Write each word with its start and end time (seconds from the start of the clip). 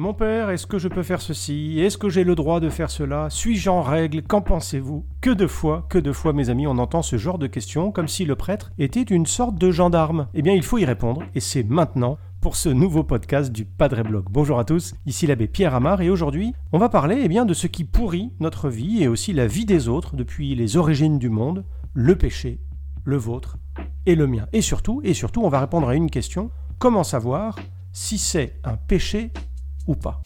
Mon 0.00 0.14
père, 0.14 0.50
est-ce 0.50 0.68
que 0.68 0.78
je 0.78 0.86
peux 0.86 1.02
faire 1.02 1.20
ceci? 1.20 1.80
Est-ce 1.80 1.98
que 1.98 2.08
j'ai 2.08 2.22
le 2.22 2.36
droit 2.36 2.60
de 2.60 2.70
faire 2.70 2.88
cela? 2.88 3.28
Suis-je 3.30 3.68
en 3.68 3.82
règle? 3.82 4.22
Qu'en 4.22 4.40
pensez-vous? 4.40 5.04
Que 5.20 5.30
de 5.30 5.48
fois, 5.48 5.86
que 5.90 5.98
de 5.98 6.12
fois, 6.12 6.32
mes 6.32 6.50
amis, 6.50 6.68
on 6.68 6.78
entend 6.78 7.02
ce 7.02 7.18
genre 7.18 7.36
de 7.36 7.48
questions 7.48 7.90
comme 7.90 8.06
si 8.06 8.24
le 8.24 8.36
prêtre 8.36 8.70
était 8.78 9.02
une 9.02 9.26
sorte 9.26 9.56
de 9.56 9.72
gendarme. 9.72 10.28
Eh 10.34 10.42
bien, 10.42 10.54
il 10.54 10.62
faut 10.62 10.78
y 10.78 10.84
répondre, 10.84 11.24
et 11.34 11.40
c'est 11.40 11.64
maintenant 11.64 12.16
pour 12.40 12.54
ce 12.54 12.68
nouveau 12.68 13.02
podcast 13.02 13.50
du 13.50 13.64
Padre 13.64 14.04
Blog. 14.04 14.26
Bonjour 14.30 14.60
à 14.60 14.64
tous, 14.64 14.94
ici 15.06 15.26
l'abbé 15.26 15.48
Pierre 15.48 15.74
Amar, 15.74 16.00
et 16.00 16.10
aujourd'hui, 16.10 16.54
on 16.70 16.78
va 16.78 16.88
parler 16.88 17.18
eh 17.20 17.26
bien, 17.26 17.44
de 17.44 17.52
ce 17.52 17.66
qui 17.66 17.82
pourrit 17.82 18.30
notre 18.38 18.68
vie 18.68 19.02
et 19.02 19.08
aussi 19.08 19.32
la 19.32 19.48
vie 19.48 19.64
des 19.64 19.88
autres 19.88 20.14
depuis 20.14 20.54
les 20.54 20.76
origines 20.76 21.18
du 21.18 21.28
monde, 21.28 21.64
le 22.00 22.14
péché, 22.14 22.60
le 23.02 23.16
vôtre 23.16 23.56
et 24.06 24.14
le 24.14 24.28
mien. 24.28 24.46
Et 24.52 24.62
surtout, 24.62 25.00
et 25.02 25.14
surtout, 25.14 25.42
on 25.42 25.48
va 25.48 25.58
répondre 25.58 25.88
à 25.88 25.96
une 25.96 26.08
question 26.08 26.52
comment 26.78 27.02
savoir 27.02 27.58
si 27.92 28.18
c'est 28.18 28.60
un 28.62 28.76
péché 28.76 29.32
ou 29.88 29.96
pas? 29.96 30.22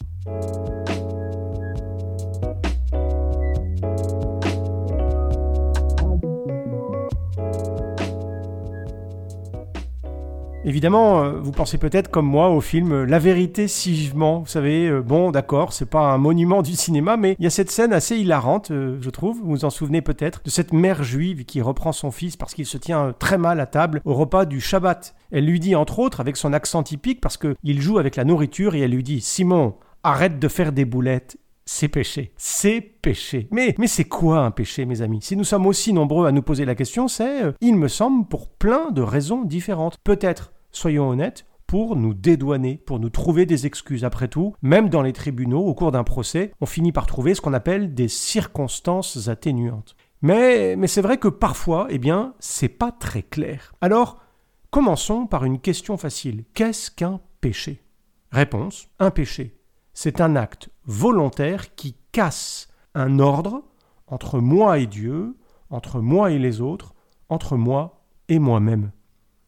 Évidemment, 10.65 11.23
euh, 11.23 11.39
vous 11.41 11.51
pensez 11.51 11.77
peut-être 11.77 12.09
comme 12.09 12.25
moi 12.25 12.49
au 12.49 12.61
film 12.61 12.93
euh, 12.93 13.05
La 13.05 13.19
vérité 13.19 13.67
si 13.67 13.91
vivement. 13.91 14.39
Vous 14.39 14.47
savez, 14.47 14.87
euh, 14.87 15.01
bon, 15.01 15.31
d'accord, 15.31 15.73
c'est 15.73 15.89
pas 15.89 16.13
un 16.13 16.17
monument 16.17 16.61
du 16.61 16.71
cinéma, 16.73 17.17
mais 17.17 17.35
il 17.37 17.43
y 17.43 17.47
a 17.47 17.49
cette 17.49 17.69
scène 17.69 17.91
assez 17.91 18.15
hilarante, 18.15 18.69
je 18.69 19.09
trouve. 19.09 19.39
Vous 19.39 19.49
vous 19.49 19.65
en 19.65 19.69
souvenez 19.69 20.01
peut-être 20.01 20.41
de 20.43 20.49
cette 20.49 20.71
mère 20.71 21.03
juive 21.03 21.43
qui 21.43 21.61
reprend 21.61 21.91
son 21.91 22.11
fils 22.11 22.37
parce 22.37 22.53
qu'il 22.53 22.65
se 22.65 22.77
tient 22.77 23.13
très 23.19 23.37
mal 23.37 23.59
à 23.59 23.65
table 23.65 24.01
au 24.05 24.13
repas 24.13 24.45
du 24.45 24.61
Shabbat. 24.61 25.15
Elle 25.31 25.45
lui 25.45 25.59
dit 25.59 25.75
entre 25.75 25.99
autres, 25.99 26.21
avec 26.21 26.37
son 26.37 26.53
accent 26.53 26.81
typique, 26.81 27.19
parce 27.19 27.37
qu'il 27.37 27.81
joue 27.81 27.99
avec 27.99 28.15
la 28.15 28.23
nourriture, 28.23 28.75
et 28.75 28.79
elle 28.79 28.91
lui 28.91 29.03
dit 29.03 29.19
Simon, 29.19 29.75
arrête 30.03 30.39
de 30.39 30.47
faire 30.47 30.71
des 30.71 30.85
boulettes. 30.85 31.37
C'est 31.65 31.87
péché. 31.87 32.33
C'est 32.37 32.81
péché. 32.81 33.47
Mais, 33.51 33.73
mais 33.77 33.87
c'est 33.87 34.03
quoi 34.03 34.39
un 34.39 34.51
péché, 34.51 34.85
mes 34.85 35.01
amis? 35.01 35.19
Si 35.21 35.37
nous 35.37 35.45
sommes 35.45 35.65
aussi 35.65 35.93
nombreux 35.93 36.27
à 36.27 36.31
nous 36.31 36.41
poser 36.41 36.65
la 36.65 36.75
question, 36.75 37.07
c'est, 37.07 37.41
il 37.61 37.77
me 37.77 37.87
semble, 37.87 38.27
pour 38.27 38.49
plein 38.49 38.91
de 38.91 39.01
raisons 39.01 39.43
différentes. 39.43 39.97
Peut-être 40.03 40.52
soyons 40.73 41.09
honnêtes, 41.09 41.45
pour 41.65 41.95
nous 41.95 42.13
dédouaner, 42.13 42.77
pour 42.77 42.99
nous 42.99 43.09
trouver 43.09 43.45
des 43.45 43.65
excuses. 43.65 44.03
Après 44.03 44.27
tout, 44.27 44.53
même 44.61 44.89
dans 44.89 45.01
les 45.01 45.13
tribunaux, 45.13 45.65
au 45.65 45.73
cours 45.73 45.91
d'un 45.91 46.03
procès, 46.03 46.51
on 46.61 46.65
finit 46.65 46.91
par 46.91 47.07
trouver 47.07 47.33
ce 47.33 47.41
qu'on 47.41 47.53
appelle 47.53 47.95
des 47.95 48.09
circonstances 48.09 49.27
atténuantes. 49.27 49.95
Mais, 50.21 50.77
c'est 50.87 51.01
vrai 51.01 51.17
que 51.17 51.27
parfois, 51.27 51.87
eh 51.89 51.97
bien, 51.97 52.33
c'est 52.39 52.69
pas 52.69 52.91
très 52.91 53.23
clair. 53.23 53.73
Alors, 53.81 54.21
commençons 54.69 55.25
par 55.25 55.45
une 55.45 55.59
question 55.59 55.97
facile. 55.97 56.45
Qu'est-ce 56.53 56.91
qu'un 56.91 57.19
péché? 57.41 57.83
Réponse, 58.31 58.87
un 58.99 59.11
péché, 59.11 59.59
c'est 59.93 60.21
un 60.21 60.35
acte 60.35 60.69
volontaire 60.85 61.75
qui 61.75 61.95
casse 62.11 62.67
un 62.95 63.19
ordre 63.19 63.63
entre 64.07 64.39
moi 64.39 64.79
et 64.79 64.87
Dieu, 64.87 65.35
entre 65.69 65.99
moi 65.99 66.31
et 66.31 66.39
les 66.39 66.61
autres, 66.61 66.93
entre 67.29 67.57
moi 67.57 68.05
et 68.29 68.39
moi-même. 68.39 68.91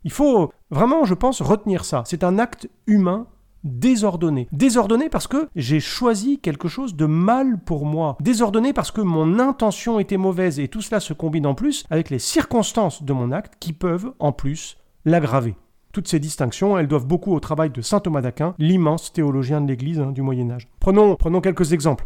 Il 0.04 0.12
faut 0.12 0.52
vraiment, 0.76 1.06
je 1.06 1.14
pense, 1.14 1.42
retenir 1.42 1.86
ça. 1.86 2.04
C'est 2.06 2.23
un 2.23 2.38
acte 2.38 2.70
humain 2.86 3.28
désordonné. 3.64 4.48
Désordonné 4.52 5.09
parce 5.09 5.26
que 5.26 5.48
j'ai 5.56 5.80
choisi 5.80 6.40
quelque 6.40 6.67
chose 6.67 6.95
de 6.95 7.06
mal 7.06 7.59
pour 7.59 7.86
moi. 7.86 8.17
Désordonné 8.20 8.73
parce 8.73 8.92
que 8.92 9.02
mon 9.02 9.40
intention 9.40 10.00
était 10.00 10.17
mauvaise 10.17 10.59
et 10.59 10.67
tout 10.67 10.82
cela 10.82 11.00
se 11.00 11.14
combine 11.14 11.48
en 11.48 11.56
plus 11.56 11.86
avec 11.90 12.09
les 12.09 12.20
circonstances 12.20 13.04
de 13.04 13.14
mon 13.14 13.32
acte 13.32 13.56
qui 13.59 13.73
peuvent 13.73 14.14
en 14.20 14.34
plus 14.34 14.78
l'aggraver. 15.06 15.56
Toutes 15.94 16.09
ces 16.09 16.20
distinctions, 16.20 16.78
elles 16.78 16.89
doivent 16.89 17.08
beaucoup 17.08 17.34
au 17.34 17.39
travail 17.39 17.70
de 17.70 17.82
saint 17.82 18.02
Thomas 18.02 18.22
d'Aquin, 18.22 18.54
l'immense 18.60 19.14
théologien 19.14 19.61
de 19.61 19.67
l'Église 19.67 20.02
hein, 20.02 20.11
du 20.11 20.22
Moyen 20.22 20.52
Âge. 20.52 20.67
Prenons, 20.82 21.16
prenons 21.16 21.39
quelques 21.39 21.72
exemples. 21.72 22.05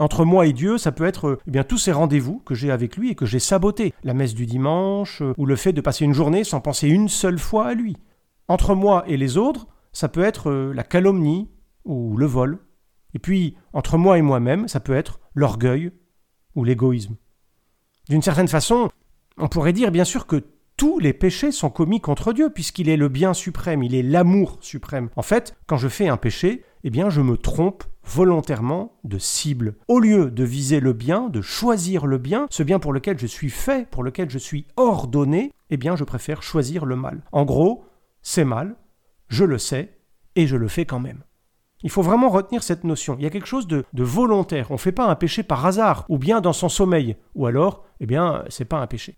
Entre 0.00 0.24
moi 0.24 0.46
et 0.46 0.54
Dieu, 0.54 0.78
ça 0.78 0.92
peut 0.92 1.04
être 1.04 1.28
euh, 1.28 1.38
eh 1.46 1.50
bien 1.50 1.62
tous 1.62 1.76
ces 1.76 1.92
rendez-vous 1.92 2.38
que 2.38 2.54
j'ai 2.54 2.70
avec 2.70 2.96
lui 2.96 3.10
et 3.10 3.14
que 3.14 3.26
j'ai 3.26 3.38
sabotés. 3.38 3.92
La 4.02 4.14
messe 4.14 4.34
du 4.34 4.46
dimanche, 4.46 5.20
euh, 5.20 5.34
ou 5.36 5.44
le 5.44 5.56
fait 5.56 5.74
de 5.74 5.82
passer 5.82 6.06
une 6.06 6.14
journée 6.14 6.42
sans 6.42 6.62
penser 6.62 6.88
une 6.88 7.10
seule 7.10 7.38
fois 7.38 7.66
à 7.66 7.74
lui. 7.74 7.98
Entre 8.48 8.74
moi 8.74 9.04
et 9.06 9.18
les 9.18 9.36
autres, 9.36 9.66
ça 9.92 10.08
peut 10.08 10.24
être 10.24 10.50
euh, 10.50 10.72
la 10.72 10.84
calomnie 10.84 11.50
ou 11.84 12.16
le 12.16 12.24
vol. 12.24 12.60
Et 13.12 13.18
puis, 13.18 13.58
entre 13.74 13.98
moi 13.98 14.16
et 14.16 14.22
moi-même, 14.22 14.68
ça 14.68 14.80
peut 14.80 14.94
être 14.94 15.20
l'orgueil 15.34 15.92
ou 16.54 16.64
l'égoïsme. 16.64 17.16
D'une 18.08 18.22
certaine 18.22 18.48
façon, 18.48 18.88
on 19.36 19.48
pourrait 19.48 19.74
dire 19.74 19.90
bien 19.90 20.04
sûr 20.04 20.26
que 20.26 20.44
tous 20.78 20.98
les 20.98 21.12
péchés 21.12 21.52
sont 21.52 21.68
commis 21.68 22.00
contre 22.00 22.32
Dieu, 22.32 22.48
puisqu'il 22.48 22.88
est 22.88 22.96
le 22.96 23.10
bien 23.10 23.34
suprême, 23.34 23.82
il 23.82 23.94
est 23.94 24.02
l'amour 24.02 24.56
suprême. 24.62 25.10
En 25.14 25.22
fait, 25.22 25.58
quand 25.66 25.76
je 25.76 25.88
fais 25.88 26.08
un 26.08 26.16
péché, 26.16 26.64
eh 26.84 26.90
bien 26.90 27.10
je 27.10 27.20
me 27.20 27.36
trompe 27.36 27.84
volontairement 28.04 28.98
de 29.04 29.18
cible. 29.18 29.76
Au 29.88 29.98
lieu 29.98 30.30
de 30.30 30.44
viser 30.44 30.80
le 30.80 30.92
bien, 30.92 31.28
de 31.28 31.40
choisir 31.40 32.06
le 32.06 32.18
bien, 32.18 32.46
ce 32.50 32.62
bien 32.62 32.78
pour 32.78 32.92
lequel 32.92 33.18
je 33.18 33.26
suis 33.26 33.50
fait, 33.50 33.88
pour 33.90 34.02
lequel 34.02 34.30
je 34.30 34.38
suis 34.38 34.66
ordonné, 34.76 35.52
eh 35.70 35.76
bien 35.76 35.96
je 35.96 36.04
préfère 36.04 36.42
choisir 36.42 36.86
le 36.86 36.96
mal. 36.96 37.22
En 37.32 37.44
gros, 37.44 37.84
c'est 38.22 38.44
mal, 38.44 38.76
je 39.28 39.44
le 39.44 39.58
sais, 39.58 39.98
et 40.36 40.46
je 40.46 40.56
le 40.56 40.68
fais 40.68 40.86
quand 40.86 41.00
même. 41.00 41.22
Il 41.82 41.90
faut 41.90 42.02
vraiment 42.02 42.28
retenir 42.28 42.62
cette 42.62 42.84
notion. 42.84 43.16
Il 43.18 43.22
y 43.22 43.26
a 43.26 43.30
quelque 43.30 43.46
chose 43.46 43.66
de, 43.66 43.84
volontaire. 43.94 44.70
On 44.70 44.74
ne 44.74 44.78
fait 44.78 44.92
pas 44.92 45.06
un 45.06 45.14
péché 45.14 45.42
par 45.42 45.64
hasard, 45.64 46.04
ou 46.08 46.18
bien 46.18 46.40
dans 46.40 46.52
son 46.52 46.68
sommeil, 46.68 47.16
ou 47.34 47.46
alors, 47.46 47.84
eh 48.00 48.06
bien, 48.06 48.44
c'est 48.48 48.66
pas 48.66 48.80
un 48.80 48.86
péché. 48.86 49.16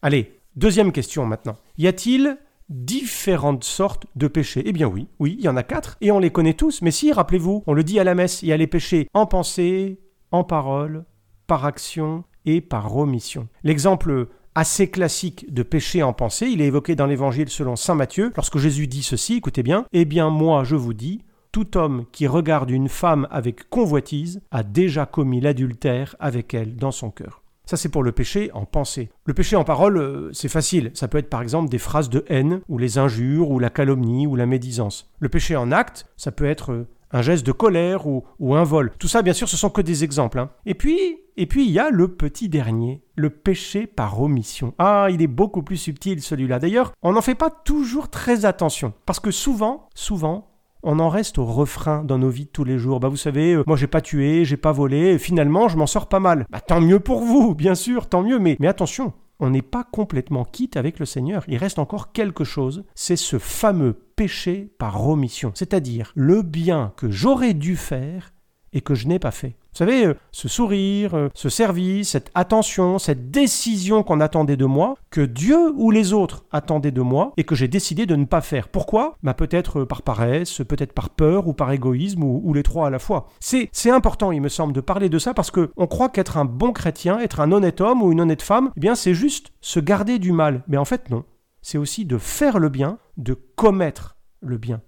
Allez, 0.00 0.40
Deuxième 0.56 0.90
question 0.90 1.26
maintenant. 1.26 1.56
Y 1.78 1.86
a-t-il 1.86 2.36
différentes 2.70 3.64
sortes 3.64 4.06
de 4.16 4.28
péchés 4.28 4.62
Eh 4.64 4.72
bien 4.72 4.86
oui, 4.86 5.08
oui, 5.18 5.36
il 5.38 5.44
y 5.44 5.48
en 5.48 5.56
a 5.56 5.62
quatre, 5.62 5.98
et 6.00 6.10
on 6.12 6.20
les 6.20 6.30
connaît 6.30 6.54
tous, 6.54 6.80
mais 6.80 6.92
si, 6.92 7.12
rappelez-vous, 7.12 7.64
on 7.66 7.74
le 7.74 7.84
dit 7.84 8.00
à 8.00 8.04
la 8.04 8.14
messe, 8.14 8.42
il 8.42 8.48
y 8.48 8.52
a 8.52 8.56
les 8.56 8.66
péchés 8.66 9.08
en 9.12 9.26
pensée, 9.26 9.98
en 10.30 10.44
parole, 10.44 11.04
par 11.46 11.66
action 11.66 12.24
et 12.46 12.60
par 12.60 12.96
omission. 12.96 13.48
L'exemple 13.64 14.28
assez 14.54 14.90
classique 14.90 15.52
de 15.52 15.62
péché 15.62 16.02
en 16.02 16.12
pensée, 16.12 16.46
il 16.46 16.60
est 16.60 16.66
évoqué 16.66 16.94
dans 16.94 17.06
l'Évangile 17.06 17.48
selon 17.48 17.76
Saint 17.76 17.94
Matthieu, 17.94 18.32
lorsque 18.36 18.58
Jésus 18.58 18.86
dit 18.86 19.02
ceci, 19.02 19.36
écoutez 19.36 19.62
bien, 19.62 19.84
Eh 19.92 20.04
bien 20.04 20.30
moi 20.30 20.64
je 20.64 20.76
vous 20.76 20.94
dis, 20.94 21.22
tout 21.52 21.76
homme 21.76 22.04
qui 22.12 22.28
regarde 22.28 22.70
une 22.70 22.88
femme 22.88 23.26
avec 23.30 23.68
convoitise 23.68 24.40
a 24.52 24.62
déjà 24.62 25.06
commis 25.06 25.40
l'adultère 25.40 26.14
avec 26.20 26.54
elle 26.54 26.76
dans 26.76 26.92
son 26.92 27.10
cœur. 27.10 27.39
Ça, 27.70 27.76
c'est 27.76 27.88
pour 27.88 28.02
le 28.02 28.10
péché 28.10 28.50
en 28.52 28.64
pensée. 28.64 29.10
Le 29.26 29.32
péché 29.32 29.54
en 29.54 29.62
parole, 29.62 29.96
euh, 29.96 30.30
c'est 30.32 30.48
facile. 30.48 30.90
Ça 30.94 31.06
peut 31.06 31.18
être 31.18 31.30
par 31.30 31.40
exemple 31.40 31.70
des 31.70 31.78
phrases 31.78 32.10
de 32.10 32.24
haine, 32.28 32.62
ou 32.68 32.78
les 32.78 32.98
injures, 32.98 33.48
ou 33.48 33.60
la 33.60 33.70
calomnie, 33.70 34.26
ou 34.26 34.34
la 34.34 34.44
médisance. 34.44 35.08
Le 35.20 35.28
péché 35.28 35.54
en 35.54 35.70
acte, 35.70 36.08
ça 36.16 36.32
peut 36.32 36.46
être 36.46 36.72
euh, 36.72 36.88
un 37.12 37.22
geste 37.22 37.46
de 37.46 37.52
colère 37.52 38.08
ou, 38.08 38.24
un 38.56 38.64
vol. 38.64 38.90
Tout 38.98 39.06
ça, 39.06 39.22
bien 39.22 39.34
sûr, 39.34 39.48
ce 39.48 39.56
sont 39.56 39.70
que 39.70 39.82
des 39.82 40.02
exemples. 40.02 40.40
Hein. 40.40 40.50
Et 40.66 40.74
puis, 40.74 40.98
et 41.36 41.46
puis, 41.46 41.64
il 41.64 41.70
y 41.70 41.78
a 41.78 41.90
le 41.90 42.08
petit 42.08 42.48
dernier, 42.48 43.04
le 43.14 43.30
péché 43.30 43.86
par 43.86 44.20
omission. 44.20 44.74
Ah, 44.78 45.06
il 45.12 45.22
est 45.22 45.28
beaucoup 45.28 45.62
plus 45.62 45.76
subtil 45.76 46.20
celui-là. 46.20 46.58
D'ailleurs, 46.58 46.92
on 47.02 47.12
n'en 47.12 47.22
fait 47.22 47.36
pas 47.36 47.50
toujours 47.50 48.08
très 48.08 48.46
attention. 48.46 48.94
Parce 49.06 49.20
que 49.20 49.30
souvent, 49.30 49.88
souvent, 49.94 50.49
on 50.82 50.98
en 50.98 51.08
reste 51.08 51.38
au 51.38 51.44
refrain 51.44 52.04
dans 52.04 52.18
nos 52.18 52.30
vies 52.30 52.46
de 52.46 52.50
tous 52.50 52.64
les 52.64 52.78
jours. 52.78 53.00
Bah 53.00 53.08
vous 53.08 53.16
savez, 53.16 53.54
euh, 53.54 53.64
moi 53.66 53.76
j'ai 53.76 53.86
pas 53.86 54.00
tué, 54.00 54.44
j'ai 54.44 54.56
pas 54.56 54.72
volé, 54.72 55.12
et 55.12 55.18
finalement 55.18 55.68
je 55.68 55.76
m'en 55.76 55.86
sors 55.86 56.08
pas 56.08 56.20
mal. 56.20 56.46
Bah 56.50 56.60
tant 56.60 56.80
mieux 56.80 57.00
pour 57.00 57.20
vous, 57.20 57.54
bien 57.54 57.74
sûr, 57.74 58.08
tant 58.08 58.22
mieux, 58.22 58.38
mais, 58.38 58.56
mais 58.60 58.68
attention, 58.68 59.12
on 59.38 59.50
n'est 59.50 59.62
pas 59.62 59.84
complètement 59.84 60.44
quitte 60.44 60.76
avec 60.76 60.98
le 60.98 61.06
Seigneur. 61.06 61.44
Il 61.48 61.56
reste 61.56 61.78
encore 61.78 62.12
quelque 62.12 62.44
chose, 62.44 62.84
c'est 62.94 63.16
ce 63.16 63.38
fameux 63.38 63.92
péché 63.92 64.70
par 64.78 65.08
omission, 65.08 65.52
c'est-à-dire 65.54 66.12
le 66.14 66.42
bien 66.42 66.92
que 66.96 67.10
j'aurais 67.10 67.54
dû 67.54 67.76
faire 67.76 68.32
et 68.72 68.80
que 68.80 68.94
je 68.94 69.06
n'ai 69.06 69.18
pas 69.18 69.30
fait. 69.30 69.56
Vous 69.72 69.78
savez, 69.78 70.06
euh, 70.06 70.14
ce 70.32 70.48
sourire, 70.48 71.14
euh, 71.14 71.28
ce 71.34 71.48
service, 71.48 72.10
cette 72.10 72.30
attention, 72.34 72.98
cette 72.98 73.30
décision 73.30 74.02
qu'on 74.02 74.20
attendait 74.20 74.56
de 74.56 74.64
moi, 74.64 74.96
que 75.10 75.20
Dieu 75.20 75.72
ou 75.76 75.90
les 75.90 76.12
autres 76.12 76.44
attendaient 76.50 76.90
de 76.90 77.00
moi 77.00 77.32
et 77.36 77.44
que 77.44 77.54
j'ai 77.54 77.68
décidé 77.68 78.04
de 78.04 78.16
ne 78.16 78.24
pas 78.24 78.40
faire. 78.40 78.68
Pourquoi? 78.68 79.16
Bah 79.22 79.34
Peut-être 79.34 79.80
euh, 79.80 79.86
par 79.86 80.02
paresse, 80.02 80.62
peut-être 80.66 80.92
par 80.92 81.10
peur 81.10 81.46
ou 81.46 81.52
par 81.52 81.70
égoïsme 81.70 82.24
ou, 82.24 82.52
les 82.52 82.64
trois 82.64 82.88
à 82.88 82.90
la 82.90 82.98
fois. 82.98 83.28
C'est 83.38 83.90
important, 83.90 84.32
il 84.32 84.40
me 84.40 84.48
semble, 84.48 84.72
de 84.72 84.80
parler 84.80 85.08
de 85.08 85.18
ça 85.18 85.34
parce 85.34 85.50
qu'on 85.50 85.86
croit 85.86 86.08
qu'être 86.08 86.36
un 86.36 86.44
bon 86.44 86.72
chrétien, 86.72 87.20
être 87.20 87.40
un 87.40 87.52
honnête 87.52 87.80
homme 87.80 88.02
ou 88.02 88.10
une 88.10 88.20
honnête 88.20 88.42
femme, 88.42 88.70
eh 88.76 88.80
bien 88.80 88.94
c'est 88.94 89.14
juste 89.14 89.52
se 89.60 89.78
garder 89.78 90.18
du 90.18 90.32
mal. 90.32 90.64
Mais 90.66 90.76
en 90.76 90.84
fait 90.84 91.10
non. 91.10 91.24
C'est 91.62 91.78
aussi 91.78 92.04
de 92.06 92.18
faire 92.18 92.58
le 92.58 92.70
bien, 92.70 92.98
de 93.16 93.34
commettre 93.34 94.16
le 94.40 94.58
bien. 94.58 94.80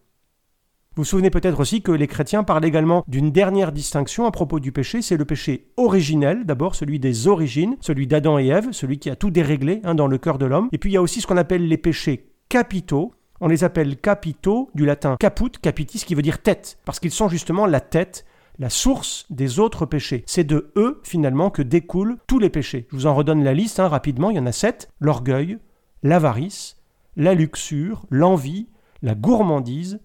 Vous 0.94 1.04
vous 1.04 1.06
souvenez 1.06 1.30
peut-être 1.30 1.58
aussi 1.58 1.80
que 1.80 1.90
les 1.90 2.06
chrétiens 2.06 2.44
parlent 2.44 2.66
également 2.66 3.02
d'une 3.08 3.30
dernière 3.30 3.72
distinction 3.72 4.26
à 4.26 4.30
propos 4.30 4.60
du 4.60 4.72
péché, 4.72 5.00
c'est 5.00 5.16
le 5.16 5.24
péché 5.24 5.68
originel, 5.78 6.44
d'abord 6.44 6.74
celui 6.74 7.00
des 7.00 7.28
origines, 7.28 7.78
celui 7.80 8.06
d'Adam 8.06 8.38
et 8.38 8.48
Ève, 8.48 8.72
celui 8.72 8.98
qui 8.98 9.08
a 9.08 9.16
tout 9.16 9.30
déréglé 9.30 9.80
hein, 9.84 9.94
dans 9.94 10.06
le 10.06 10.18
cœur 10.18 10.36
de 10.36 10.44
l'homme. 10.44 10.68
Et 10.70 10.76
puis 10.76 10.90
il 10.90 10.92
y 10.92 10.98
a 10.98 11.02
aussi 11.02 11.22
ce 11.22 11.26
qu'on 11.26 11.38
appelle 11.38 11.66
les 11.66 11.78
péchés 11.78 12.26
capitaux. 12.50 13.14
On 13.40 13.48
les 13.48 13.64
appelle 13.64 13.96
capitaux 13.96 14.68
du 14.74 14.84
latin 14.84 15.16
caput, 15.18 15.52
capitis, 15.62 16.04
qui 16.04 16.14
veut 16.14 16.20
dire 16.20 16.42
tête, 16.42 16.78
parce 16.84 17.00
qu'ils 17.00 17.10
sont 17.10 17.30
justement 17.30 17.64
la 17.64 17.80
tête, 17.80 18.26
la 18.58 18.68
source 18.68 19.24
des 19.30 19.60
autres 19.60 19.86
péchés. 19.86 20.24
C'est 20.26 20.44
de 20.44 20.72
eux, 20.76 21.00
finalement, 21.04 21.48
que 21.48 21.62
découlent 21.62 22.18
tous 22.26 22.38
les 22.38 22.50
péchés. 22.50 22.86
Je 22.90 22.96
vous 22.96 23.06
en 23.06 23.14
redonne 23.14 23.42
la 23.42 23.54
liste 23.54 23.80
hein, 23.80 23.88
rapidement, 23.88 24.28
il 24.28 24.36
y 24.36 24.40
en 24.40 24.44
a 24.44 24.52
sept. 24.52 24.90
L'orgueil, 25.00 25.56
l'avarice, 26.02 26.76
la 27.16 27.32
luxure, 27.32 28.04
l'envie, 28.10 28.68
la 29.00 29.14
gourmandise, 29.14 29.98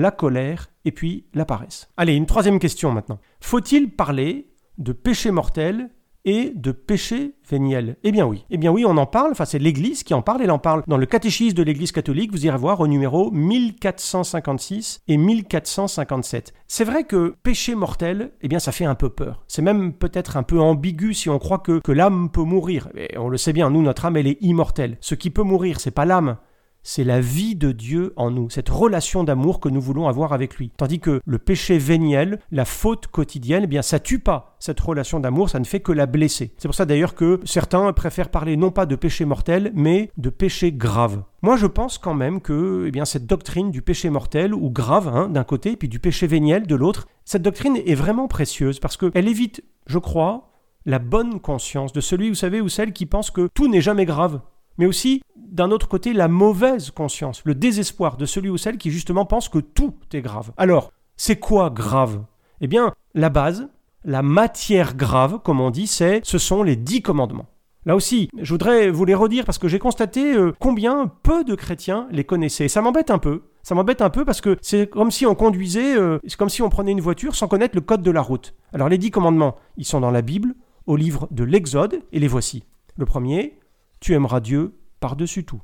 la 0.00 0.10
colère 0.10 0.70
et 0.84 0.92
puis 0.92 1.26
la 1.34 1.44
paresse. 1.44 1.88
Allez, 1.96 2.14
une 2.14 2.26
troisième 2.26 2.58
question 2.58 2.90
maintenant. 2.90 3.20
Faut-il 3.40 3.90
parler 3.90 4.48
de 4.78 4.92
péché 4.92 5.30
mortel 5.30 5.90
et 6.24 6.52
de 6.54 6.72
péché 6.72 7.34
véniel 7.48 7.96
Eh 8.02 8.12
bien 8.12 8.26
oui. 8.26 8.44
Eh 8.50 8.58
bien 8.58 8.70
oui, 8.70 8.84
on 8.86 8.96
en 8.96 9.06
parle, 9.06 9.30
enfin 9.32 9.44
c'est 9.44 9.58
l'Église 9.58 10.02
qui 10.02 10.14
en 10.14 10.22
parle, 10.22 10.42
elle 10.42 10.50
en 10.50 10.58
parle 10.58 10.82
dans 10.86 10.96
le 10.96 11.06
catéchisme 11.06 11.54
de 11.54 11.62
l'Église 11.62 11.92
catholique, 11.92 12.32
vous 12.32 12.46
irez 12.46 12.56
voir 12.56 12.80
au 12.80 12.86
numéro 12.86 13.30
1456 13.30 15.02
et 15.08 15.16
1457. 15.16 16.54
C'est 16.66 16.84
vrai 16.84 17.04
que 17.04 17.34
péché 17.42 17.74
mortel, 17.74 18.32
eh 18.40 18.48
bien 18.48 18.58
ça 18.58 18.72
fait 18.72 18.84
un 18.84 18.94
peu 18.94 19.08
peur. 19.08 19.44
C'est 19.48 19.62
même 19.62 19.92
peut-être 19.92 20.36
un 20.36 20.42
peu 20.42 20.60
ambigu 20.60 21.14
si 21.14 21.28
on 21.28 21.38
croit 21.38 21.58
que, 21.58 21.80
l'âme 21.92 22.30
peut 22.30 22.42
mourir. 22.42 22.88
On 23.16 23.28
le 23.28 23.36
sait 23.36 23.52
bien, 23.52 23.68
nous, 23.68 23.82
notre 23.82 24.04
âme, 24.04 24.16
elle 24.16 24.26
est 24.26 24.38
immortelle. 24.40 24.96
Ce 25.00 25.14
qui 25.14 25.30
peut 25.30 25.42
mourir, 25.42 25.80
c'est 25.80 25.90
pas 25.90 26.04
l'âme, 26.04 26.36
c'est 26.82 27.04
la 27.04 27.20
vie 27.20 27.56
de 27.56 27.72
Dieu 27.72 28.12
en 28.16 28.30
nous, 28.30 28.50
cette 28.50 28.68
relation 28.68 29.24
d'amour 29.24 29.60
que 29.60 29.68
nous 29.68 29.80
voulons 29.80 30.08
avoir 30.08 30.32
avec 30.32 30.56
lui. 30.56 30.70
Tandis 30.76 31.00
que 31.00 31.20
le 31.24 31.38
péché 31.38 31.78
véniel, 31.78 32.40
la 32.50 32.64
faute 32.64 33.06
quotidienne, 33.06 33.64
eh 33.64 33.66
bien 33.66 33.82
ça 33.82 33.98
tue 33.98 34.18
pas 34.18 34.56
cette 34.58 34.80
relation 34.80 35.20
d'amour, 35.20 35.48
ça 35.48 35.58
ne 35.58 35.64
fait 35.64 35.80
que 35.80 35.92
la 35.92 36.06
blesser. 36.06 36.52
C'est 36.58 36.68
pour 36.68 36.74
ça 36.74 36.84
d'ailleurs 36.84 37.14
que 37.14 37.40
certains 37.44 37.92
préfèrent 37.92 38.28
parler 38.28 38.56
non 38.56 38.70
pas 38.70 38.86
de 38.86 38.96
péché 38.96 39.24
mortel, 39.24 39.72
mais 39.74 40.10
de 40.16 40.30
péché 40.30 40.72
grave. 40.72 41.22
Moi, 41.42 41.56
je 41.56 41.66
pense 41.66 41.96
quand 41.96 42.14
même 42.14 42.40
que 42.40 42.84
eh 42.86 42.90
bien, 42.90 43.06
cette 43.06 43.26
doctrine 43.26 43.70
du 43.70 43.80
péché 43.80 44.10
mortel 44.10 44.54
ou 44.54 44.70
grave 44.70 45.08
hein, 45.08 45.28
d'un 45.28 45.44
côté, 45.44 45.76
puis 45.76 45.88
du 45.88 45.98
péché 45.98 46.26
véniel 46.26 46.66
de 46.66 46.74
l'autre, 46.74 47.08
cette 47.24 47.42
doctrine 47.42 47.78
est 47.86 47.94
vraiment 47.94 48.28
précieuse 48.28 48.80
parce 48.80 48.96
qu'elle 48.96 49.28
évite, 49.28 49.64
je 49.86 49.98
crois, 49.98 50.50
la 50.84 50.98
bonne 50.98 51.40
conscience 51.40 51.92
de 51.92 52.00
celui, 52.00 52.28
vous 52.28 52.34
savez, 52.34 52.60
ou 52.60 52.68
celle 52.68 52.92
qui 52.92 53.06
pense 53.06 53.30
que 53.30 53.48
tout 53.54 53.68
n'est 53.68 53.80
jamais 53.80 54.04
grave 54.04 54.40
mais 54.80 54.86
aussi, 54.86 55.22
d'un 55.50 55.70
autre 55.70 55.88
côté, 55.88 56.12
la 56.12 56.28
mauvaise 56.28 56.90
conscience, 56.90 57.42
le 57.44 57.54
désespoir 57.54 58.16
de 58.16 58.26
celui 58.26 58.48
ou 58.48 58.56
celle 58.56 58.78
qui 58.78 58.90
justement 58.90 59.26
pense 59.26 59.48
que 59.48 59.58
tout 59.58 59.94
est 60.12 60.22
grave. 60.22 60.52
Alors, 60.56 60.92
c'est 61.16 61.38
quoi 61.38 61.70
grave? 61.70 62.22
Eh 62.60 62.66
bien, 62.66 62.94
la 63.14 63.28
base, 63.28 63.68
la 64.04 64.22
matière 64.22 64.96
grave, 64.96 65.40
comme 65.42 65.60
on 65.60 65.70
dit, 65.70 65.86
c'est 65.86 66.20
ce 66.24 66.38
sont 66.38 66.62
les 66.62 66.76
dix 66.76 67.02
commandements. 67.02 67.46
Là 67.86 67.96
aussi, 67.96 68.28
je 68.38 68.52
voudrais 68.52 68.90
vous 68.90 69.06
les 69.06 69.14
redire 69.14 69.46
parce 69.46 69.58
que 69.58 69.66
j'ai 69.66 69.78
constaté 69.78 70.34
euh, 70.34 70.52
combien 70.58 71.10
peu 71.22 71.44
de 71.44 71.54
chrétiens 71.54 72.08
les 72.10 72.24
connaissaient. 72.24 72.66
Et 72.66 72.68
ça 72.68 72.82
m'embête 72.82 73.10
un 73.10 73.18
peu. 73.18 73.42
Ça 73.62 73.74
m'embête 73.74 74.02
un 74.02 74.10
peu 74.10 74.24
parce 74.26 74.42
que 74.42 74.58
c'est 74.60 74.88
comme 74.88 75.10
si 75.10 75.24
on 75.24 75.34
conduisait, 75.34 75.96
euh, 75.96 76.18
c'est 76.26 76.36
comme 76.36 76.50
si 76.50 76.60
on 76.60 76.68
prenait 76.68 76.92
une 76.92 77.00
voiture 77.00 77.34
sans 77.34 77.48
connaître 77.48 77.74
le 77.74 77.80
code 77.80 78.02
de 78.02 78.10
la 78.10 78.20
route. 78.20 78.54
Alors 78.74 78.90
les 78.90 78.98
dix 78.98 79.10
commandements, 79.10 79.56
ils 79.78 79.86
sont 79.86 80.00
dans 80.00 80.10
la 80.10 80.22
Bible, 80.22 80.54
au 80.86 80.96
livre 80.96 81.26
de 81.30 81.44
l'Exode, 81.44 82.02
et 82.12 82.20
les 82.20 82.28
voici. 82.28 82.64
Le 82.96 83.06
premier, 83.06 83.58
tu 84.00 84.12
aimeras 84.12 84.40
Dieu 84.40 84.74
par-dessus 85.00 85.44
tout. 85.44 85.62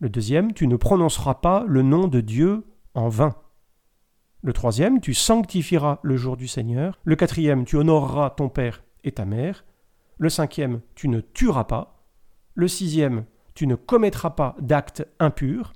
Le 0.00 0.08
deuxième, 0.08 0.52
tu 0.52 0.66
ne 0.66 0.76
prononceras 0.76 1.34
pas 1.34 1.64
le 1.68 1.82
nom 1.82 2.08
de 2.08 2.20
Dieu 2.20 2.64
en 2.94 3.08
vain. 3.08 3.36
Le 4.42 4.52
troisième, 4.52 5.00
tu 5.00 5.14
sanctifieras 5.14 6.00
le 6.02 6.16
jour 6.16 6.36
du 6.36 6.48
Seigneur. 6.48 6.98
Le 7.04 7.16
quatrième, 7.16 7.64
tu 7.64 7.76
honoreras 7.76 8.30
ton 8.30 8.48
père 8.48 8.82
et 9.04 9.12
ta 9.12 9.24
mère. 9.24 9.64
Le 10.18 10.28
cinquième, 10.28 10.80
tu 10.94 11.08
ne 11.08 11.20
tueras 11.20 11.64
pas. 11.64 12.04
Le 12.54 12.68
sixième, 12.68 13.24
tu 13.54 13.66
ne 13.66 13.74
commettras 13.74 14.30
pas 14.30 14.56
d'actes 14.60 15.06
impurs. 15.18 15.72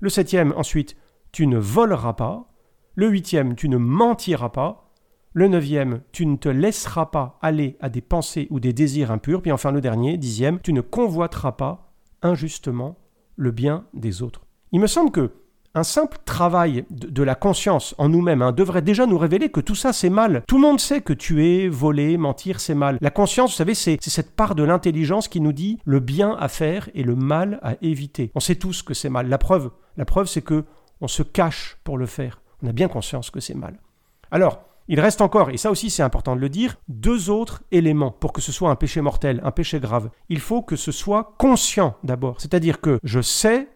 Le 0.00 0.08
septième, 0.08 0.52
ensuite, 0.56 0.96
tu 1.32 1.46
ne 1.46 1.58
voleras 1.58 2.12
pas. 2.12 2.52
Le 2.94 3.08
huitième, 3.08 3.56
tu 3.56 3.68
ne 3.68 3.76
mentiras 3.76 4.50
pas. 4.50 4.92
Le 5.32 5.48
neuvième, 5.48 6.00
tu 6.12 6.26
ne 6.26 6.36
te 6.36 6.48
laisseras 6.48 7.06
pas 7.06 7.38
aller 7.42 7.76
à 7.80 7.88
des 7.88 8.00
pensées 8.00 8.46
ou 8.50 8.60
des 8.60 8.72
désirs 8.72 9.10
impurs. 9.10 9.42
Puis 9.42 9.52
enfin 9.52 9.72
le 9.72 9.80
dernier, 9.80 10.16
dixième, 10.16 10.60
tu 10.60 10.72
ne 10.72 10.80
convoiteras 10.80 11.52
pas 11.52 11.85
injustement 12.22 12.96
le 13.36 13.50
bien 13.50 13.84
des 13.94 14.22
autres. 14.22 14.42
Il 14.72 14.80
me 14.80 14.86
semble 14.86 15.10
que 15.10 15.32
un 15.76 15.82
simple 15.82 16.16
travail 16.24 16.86
de, 16.88 17.22
la 17.22 17.34
conscience 17.34 17.94
en 17.98 18.08
nous-mêmes 18.08 18.40
hein, 18.40 18.52
devrait 18.52 18.80
déjà 18.80 19.04
nous 19.04 19.18
révéler 19.18 19.50
que 19.50 19.60
tout 19.60 19.74
ça 19.74 19.92
c'est 19.92 20.08
mal. 20.08 20.42
Tout 20.48 20.56
le 20.56 20.62
monde 20.62 20.80
sait 20.80 21.02
que 21.02 21.12
tuer, 21.12 21.68
voler, 21.68 22.16
mentir 22.16 22.60
c'est 22.60 22.74
mal. 22.74 22.96
La 23.02 23.10
conscience, 23.10 23.50
vous 23.50 23.56
savez, 23.56 23.74
c'est 23.74 24.02
cette 24.02 24.34
part 24.34 24.54
de 24.54 24.62
l'intelligence 24.62 25.28
qui 25.28 25.38
nous 25.42 25.52
dit 25.52 25.78
le 25.84 26.00
bien 26.00 26.34
à 26.40 26.48
faire 26.48 26.88
et 26.94 27.02
le 27.02 27.14
mal 27.14 27.60
à 27.62 27.74
éviter. 27.82 28.32
On 28.34 28.40
sait 28.40 28.54
tous 28.54 28.82
que 28.82 28.94
c'est 28.94 29.10
mal. 29.10 29.28
La 29.28 29.36
preuve, 29.36 29.70
la 29.98 30.06
preuve 30.06 30.28
c'est 30.28 30.40
que 30.40 30.64
on 31.02 31.08
se 31.08 31.22
cache 31.22 31.76
pour 31.84 31.98
le 31.98 32.06
faire. 32.06 32.40
On 32.62 32.68
a 32.68 32.72
bien 32.72 32.88
conscience 32.88 33.30
que 33.30 33.40
c'est 33.40 33.54
mal. 33.54 33.78
Alors, 34.30 34.64
il 34.88 35.00
reste 35.00 35.20
encore, 35.20 35.50
et 35.50 35.56
ça 35.56 35.70
aussi 35.70 35.90
c'est 35.90 36.02
important 36.02 36.36
de 36.36 36.40
le 36.40 36.48
dire, 36.48 36.76
deux 36.88 37.30
autres 37.30 37.62
éléments 37.72 38.10
pour 38.10 38.32
que 38.32 38.40
ce 38.40 38.52
soit 38.52 38.70
un 38.70 38.76
péché 38.76 39.00
mortel, 39.00 39.40
un 39.44 39.50
péché 39.50 39.80
grave. 39.80 40.10
Il 40.28 40.40
faut 40.40 40.62
que 40.62 40.76
ce 40.76 40.92
soit 40.92 41.34
conscient 41.38 41.96
d'abord, 42.04 42.40
c'est-à-dire 42.40 42.80
que 42.80 42.98
je 43.02 43.20
sais 43.20 43.68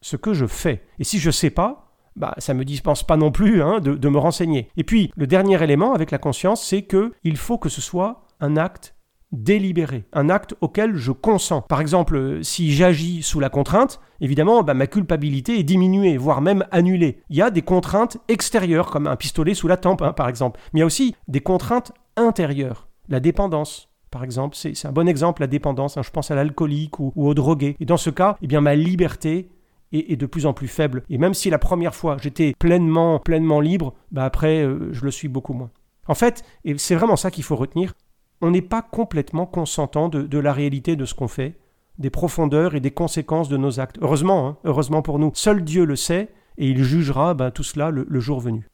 ce 0.00 0.16
que 0.16 0.34
je 0.34 0.46
fais. 0.46 0.82
Et 0.98 1.04
si 1.04 1.18
je 1.18 1.28
ne 1.28 1.32
sais 1.32 1.50
pas, 1.50 1.88
bah, 2.16 2.34
ça 2.38 2.54
me 2.54 2.64
dispense 2.64 3.04
pas 3.04 3.16
non 3.16 3.30
plus 3.30 3.62
hein, 3.62 3.80
de, 3.80 3.94
de 3.94 4.08
me 4.08 4.18
renseigner. 4.18 4.70
Et 4.76 4.84
puis, 4.84 5.12
le 5.16 5.26
dernier 5.26 5.62
élément 5.62 5.94
avec 5.94 6.10
la 6.10 6.18
conscience, 6.18 6.64
c'est 6.64 6.82
que 6.82 7.12
il 7.22 7.36
faut 7.36 7.58
que 7.58 7.68
ce 7.68 7.80
soit 7.80 8.26
un 8.40 8.56
acte 8.56 8.94
délibéré, 9.32 10.04
un 10.12 10.30
acte 10.30 10.54
auquel 10.60 10.96
je 10.96 11.12
consens. 11.12 11.62
Par 11.68 11.80
exemple, 11.80 12.38
si 12.42 12.72
j'agis 12.72 13.22
sous 13.22 13.40
la 13.40 13.50
contrainte, 13.50 14.00
évidemment, 14.20 14.62
bah, 14.62 14.74
ma 14.74 14.86
culpabilité 14.86 15.58
est 15.58 15.64
diminuée, 15.64 16.16
voire 16.16 16.40
même 16.40 16.64
annulée. 16.70 17.20
Il 17.28 17.36
y 17.36 17.42
a 17.42 17.50
des 17.50 17.62
contraintes 17.62 18.18
extérieures, 18.28 18.90
comme 18.90 19.06
un 19.06 19.16
pistolet 19.16 19.54
sous 19.54 19.68
la 19.68 19.76
tempe, 19.76 20.02
hein, 20.02 20.12
par 20.12 20.28
exemple. 20.28 20.60
Mais 20.72 20.78
il 20.78 20.80
y 20.80 20.82
a 20.82 20.86
aussi 20.86 21.14
des 21.28 21.40
contraintes 21.40 21.92
intérieures. 22.16 22.88
La 23.08 23.20
dépendance, 23.20 23.88
par 24.10 24.24
exemple, 24.24 24.56
c'est 24.56 24.86
un 24.86 24.92
bon 24.92 25.08
exemple, 25.08 25.42
la 25.42 25.46
dépendance. 25.46 25.96
Hein. 25.96 26.02
je 26.02 26.10
pense 26.10 26.30
à 26.30 26.34
l'alcoolique 26.34 26.98
ou, 26.98 27.12
au 27.16 27.34
drogué. 27.34 27.76
Et 27.80 27.84
dans 27.84 27.96
ce 27.96 28.10
cas, 28.10 28.36
eh 28.42 28.46
bien, 28.46 28.60
ma 28.60 28.74
liberté 28.74 29.50
est, 29.92 30.16
de 30.16 30.26
plus 30.26 30.46
en 30.46 30.52
plus 30.52 30.68
faible. 30.68 31.02
Et 31.08 31.18
même 31.18 31.34
si 31.34 31.50
la 31.50 31.58
première 31.58 31.94
fois, 31.94 32.16
j'étais 32.20 32.54
pleinement, 32.58 33.18
pleinement 33.18 33.60
libre, 33.60 33.94
bah 34.10 34.24
après, 34.24 34.62
euh, 34.62 34.92
je 34.92 35.04
le 35.04 35.10
suis 35.10 35.28
beaucoup 35.28 35.54
moins. 35.54 35.70
En 36.06 36.14
fait, 36.14 36.42
et 36.64 36.76
c'est 36.78 36.94
vraiment 36.94 37.16
ça 37.16 37.30
qu'il 37.30 37.44
faut 37.44 37.56
retenir, 37.56 37.94
on 38.40 38.50
n'est 38.50 38.62
pas 38.62 38.82
complètement 38.82 39.46
consentant 39.46 40.08
de, 40.08 40.38
la 40.38 40.52
réalité 40.52 40.96
de 40.96 41.04
ce 41.04 41.14
qu'on 41.14 41.28
fait, 41.28 41.58
des 41.98 42.10
profondeurs 42.10 42.74
et 42.74 42.80
des 42.80 42.90
conséquences 42.90 43.48
de 43.48 43.56
nos 43.56 43.80
actes. 43.80 43.98
Heureusement, 44.00 44.48
hein, 44.48 44.56
heureusement 44.64 45.02
pour 45.02 45.18
nous. 45.18 45.32
Seul 45.34 45.64
Dieu 45.64 45.84
le 45.84 45.96
sait 45.96 46.28
et 46.56 46.68
il 46.68 46.82
jugera 46.84 47.34
ben, 47.34 47.50
tout 47.50 47.64
cela 47.64 47.90
le 47.90 48.20
jour 48.20 48.40
venu. 48.40 48.68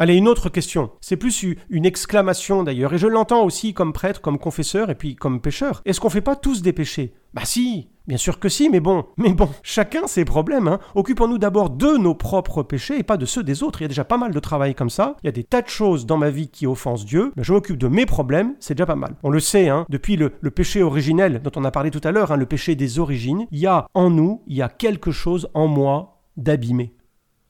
Allez, 0.00 0.14
une 0.14 0.28
autre 0.28 0.48
question. 0.48 0.92
C'est 1.00 1.16
plus 1.16 1.44
une 1.68 1.84
exclamation 1.84 2.62
d'ailleurs, 2.62 2.94
et 2.94 2.98
je 2.98 3.08
l'entends 3.08 3.42
aussi 3.42 3.74
comme 3.74 3.92
prêtre, 3.92 4.20
comme 4.20 4.38
confesseur, 4.38 4.90
et 4.90 4.94
puis 4.94 5.16
comme 5.16 5.40
pécheur. 5.40 5.82
Est-ce 5.84 6.00
qu'on 6.00 6.08
fait 6.08 6.20
pas 6.20 6.36
tous 6.36 6.62
des 6.62 6.72
péchés? 6.72 7.14
Bah 7.34 7.44
si, 7.44 7.88
bien 8.08 8.16
sûr 8.16 8.40
que 8.40 8.48
si, 8.48 8.68
mais 8.70 8.80
bon, 8.80 9.04
mais 9.16 9.32
bon, 9.32 9.48
chacun 9.62 10.06
ses 10.06 10.24
problèmes. 10.24 10.66
Hein. 10.66 10.80
Occupons-nous 10.94 11.38
d'abord 11.38 11.70
de 11.70 11.96
nos 11.96 12.14
propres 12.14 12.62
péchés 12.62 12.98
et 12.98 13.02
pas 13.02 13.16
de 13.16 13.26
ceux 13.26 13.44
des 13.44 13.62
autres. 13.62 13.80
Il 13.80 13.84
y 13.84 13.86
a 13.86 13.88
déjà 13.88 14.04
pas 14.04 14.16
mal 14.16 14.32
de 14.32 14.40
travail 14.40 14.74
comme 14.74 14.90
ça. 14.90 15.16
Il 15.22 15.26
y 15.26 15.28
a 15.28 15.32
des 15.32 15.44
tas 15.44 15.62
de 15.62 15.68
choses 15.68 16.06
dans 16.06 16.16
ma 16.16 16.30
vie 16.30 16.48
qui 16.48 16.66
offensent 16.66 17.04
Dieu. 17.04 17.32
Mais 17.36 17.44
je 17.44 17.52
m'occupe 17.52 17.78
de 17.78 17.88
mes 17.88 18.06
problèmes, 18.06 18.56
c'est 18.58 18.74
déjà 18.74 18.86
pas 18.86 18.96
mal. 18.96 19.14
On 19.22 19.30
le 19.30 19.40
sait, 19.40 19.68
hein, 19.68 19.86
depuis 19.88 20.16
le, 20.16 20.30
péché 20.50 20.82
originel 20.82 21.40
dont 21.42 21.52
on 21.54 21.64
a 21.64 21.70
parlé 21.70 21.90
tout 21.90 22.00
à 22.02 22.10
l'heure, 22.10 22.32
hein, 22.32 22.36
le 22.36 22.46
péché 22.46 22.74
des 22.74 22.98
origines, 22.98 23.46
il 23.52 23.58
y 23.58 23.66
a 23.66 23.86
en 23.94 24.10
nous, 24.10 24.42
il 24.46 24.56
y 24.56 24.62
a 24.62 24.68
quelque 24.68 25.12
chose 25.12 25.48
en 25.54 25.68
moi 25.68 26.22
d'abîmé. 26.36 26.94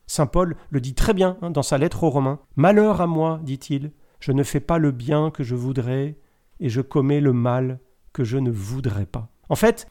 Saint 0.06 0.26
Paul 0.26 0.56
le 0.70 0.80
dit 0.80 0.94
très 0.94 1.14
bien 1.14 1.36
hein, 1.42 1.50
dans 1.50 1.62
sa 1.62 1.78
lettre 1.78 2.02
aux 2.02 2.10
Romains. 2.10 2.40
Malheur 2.56 3.00
à 3.00 3.06
moi, 3.06 3.40
dit-il, 3.44 3.92
je 4.20 4.32
ne 4.32 4.42
fais 4.42 4.60
pas 4.60 4.78
le 4.78 4.90
bien 4.90 5.30
que 5.30 5.44
je 5.44 5.54
voudrais, 5.54 6.18
et 6.60 6.68
je 6.68 6.80
commets 6.80 7.20
le 7.20 7.32
mal 7.32 7.78
que 8.12 8.24
je 8.24 8.36
ne 8.38 8.50
voudrais 8.50 9.06
pas. 9.06 9.30
En 9.48 9.54
fait, 9.54 9.86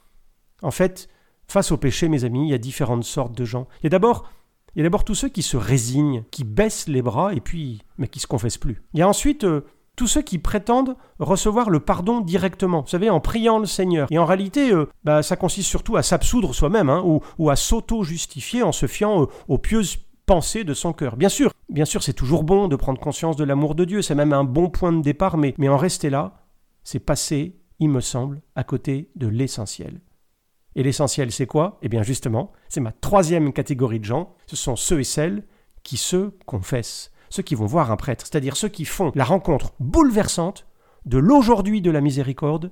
en 0.61 0.71
fait, 0.71 1.09
face 1.47 1.71
au 1.71 1.77
péché, 1.77 2.09
mes 2.09 2.23
amis, 2.23 2.47
il 2.47 2.51
y 2.51 2.53
a 2.53 2.57
différentes 2.57 3.03
sortes 3.03 3.37
de 3.37 3.45
gens. 3.45 3.67
Il 3.81 3.83
y 3.83 3.87
a 3.87 3.89
d'abord 3.89 4.29
il 4.75 4.81
y 4.81 4.81
a 4.81 4.83
d'abord 4.83 5.05
tous 5.05 5.15
ceux 5.15 5.29
qui 5.29 5.41
se 5.41 5.57
résignent, 5.57 6.23
qui 6.29 6.43
baissent 6.43 6.87
les 6.87 7.01
bras 7.01 7.33
et 7.33 7.41
puis 7.41 7.81
mais 7.97 8.07
qui 8.07 8.19
se 8.19 8.27
confessent 8.27 8.59
plus. 8.59 8.83
Il 8.93 8.99
y 8.99 9.01
a 9.01 9.07
ensuite 9.07 9.43
euh, 9.43 9.61
tous 9.95 10.07
ceux 10.07 10.21
qui 10.21 10.37
prétendent 10.37 10.95
recevoir 11.17 11.71
le 11.71 11.79
pardon 11.79 12.21
directement, 12.21 12.81
vous 12.81 12.87
savez, 12.87 13.09
en 13.09 13.19
priant 13.19 13.57
le 13.57 13.65
Seigneur. 13.65 14.07
Et 14.11 14.19
en 14.19 14.25
réalité, 14.25 14.71
euh, 14.71 14.85
bah, 15.03 15.23
ça 15.23 15.35
consiste 15.35 15.67
surtout 15.67 15.97
à 15.97 16.03
s'absoudre 16.03 16.53
soi-même, 16.53 16.89
hein, 16.89 17.03
ou, 17.39 17.49
à 17.49 17.55
s'auto-justifier 17.55 18.61
en 18.61 18.71
se 18.71 18.85
fiant 18.85 19.23
euh, 19.23 19.25
aux 19.47 19.57
pieuses 19.57 19.97
pensée 20.27 20.63
de 20.63 20.75
son 20.75 20.93
cœur. 20.93 21.17
Bien 21.17 21.29
sûr, 21.29 21.51
bien 21.69 21.85
sûr, 21.85 22.03
c'est 22.03 22.13
toujours 22.13 22.43
bon 22.43 22.67
de 22.67 22.75
prendre 22.75 22.99
conscience 22.99 23.35
de 23.35 23.43
l'amour 23.43 23.73
de 23.73 23.85
Dieu, 23.85 24.01
c'est 24.01 24.13
même 24.13 24.33
un 24.33 24.43
bon 24.43 24.69
point 24.69 24.91
de 24.91 25.01
départ, 25.01 25.37
mais, 25.37 25.55
mais 25.57 25.69
en 25.69 25.77
rester 25.77 26.09
là, 26.09 26.43
c'est 26.83 26.99
passer, 26.99 27.55
il 27.79 27.89
me 27.89 28.01
semble, 28.01 28.41
à 28.55 28.63
côté 28.63 29.09
de 29.15 29.27
l'essentiel. 29.27 30.01
Et 30.77 30.83
l'essentiel, 30.83 31.31
c'est 31.31 31.47
quoi? 31.47 31.79
Eh 31.81 31.89
bien 31.89 32.03
justement, 32.03 32.53
c'est 32.69 32.79
ma 32.79 32.91
troisième 32.91 33.51
catégorie 33.51 33.99
de 33.99 34.05
gens, 34.05 34.35
ce 34.45 34.55
sont 34.55 34.75
ceux 34.75 34.99
et 34.99 35.03
celles 35.03 35.43
qui 35.81 35.97
se 35.97 36.29
confessent, 36.45 37.11
ceux 37.29 37.43
qui 37.43 37.55
vont 37.55 37.65
voir 37.65 37.91
un 37.91 37.97
prêtre, 37.97 38.25
c'est-à-dire 38.25 38.55
ceux 38.55 38.69
qui 38.69 38.85
font 38.85 39.11
la 39.15 39.25
rencontre 39.25 39.73
bouleversante 39.79 40.67
de 41.05 41.17
l'aujourd'hui 41.17 41.81
de 41.81 41.89
la 41.89 41.99
miséricorde 41.99 42.71